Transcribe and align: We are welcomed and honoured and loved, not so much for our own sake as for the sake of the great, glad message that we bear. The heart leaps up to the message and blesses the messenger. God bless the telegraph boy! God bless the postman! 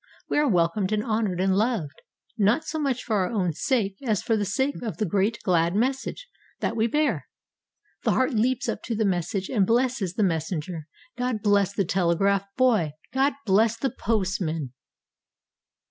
We 0.27 0.39
are 0.39 0.47
welcomed 0.49 0.91
and 0.91 1.03
honoured 1.03 1.39
and 1.39 1.55
loved, 1.55 2.01
not 2.35 2.63
so 2.65 2.79
much 2.79 3.03
for 3.03 3.17
our 3.17 3.29
own 3.29 3.53
sake 3.53 3.97
as 4.01 4.23
for 4.23 4.35
the 4.35 4.45
sake 4.45 4.81
of 4.81 4.97
the 4.97 5.05
great, 5.05 5.37
glad 5.43 5.75
message 5.75 6.27
that 6.59 6.75
we 6.75 6.87
bear. 6.87 7.27
The 8.01 8.13
heart 8.13 8.33
leaps 8.33 8.67
up 8.67 8.81
to 8.85 8.95
the 8.95 9.05
message 9.05 9.47
and 9.47 9.63
blesses 9.63 10.15
the 10.15 10.23
messenger. 10.23 10.87
God 11.19 11.43
bless 11.43 11.71
the 11.71 11.85
telegraph 11.85 12.47
boy! 12.57 12.93
God 13.13 13.33
bless 13.45 13.77
the 13.77 13.91
postman! 13.91 14.73